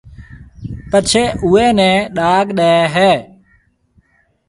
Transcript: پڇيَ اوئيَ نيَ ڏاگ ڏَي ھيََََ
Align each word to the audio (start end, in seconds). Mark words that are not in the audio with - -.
پڇيَ 0.91 1.23
اوئيَ 1.43 1.65
نيَ 1.77 1.91
ڏاگ 2.15 2.45
ڏَي 2.57 2.73
ھيََََ 2.95 3.11